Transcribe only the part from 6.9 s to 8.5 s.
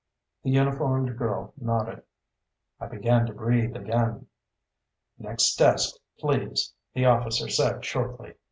the officer said shortly.